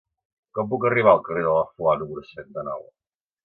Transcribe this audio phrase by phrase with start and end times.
[0.57, 2.87] Com puc arribar al carrer de la Flor número seixanta-nou?